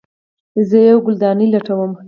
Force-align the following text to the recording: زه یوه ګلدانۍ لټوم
زه 0.69 0.77
یوه 0.87 1.03
ګلدانۍ 1.05 1.47
لټوم 1.53 1.91